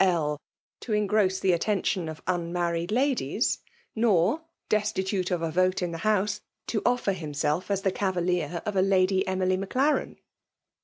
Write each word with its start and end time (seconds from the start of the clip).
L. 0.03 0.41
to 0.79 0.93
engross 0.93 1.39
the 1.39 1.51
attention 1.51 2.09
of 2.09 2.23
unmanried 2.25 2.91
ladies; 2.91 3.59
nor^ 3.95 4.41
destitute 4.67 5.29
of 5.29 5.43
a 5.43 5.51
vote 5.51 5.83
in 5.83 5.91
tike 5.91 6.01
House, 6.01 6.41
to 6.65 6.81
oiTer 6.81 7.13
himself 7.13 7.69
as 7.69 7.83
the 7.83 7.91
cavalier 7.91 8.63
of 8.65 8.75
a 8.75 8.81
Lady 8.81 9.27
Emily 9.27 9.57
Maclaren. 9.57 10.17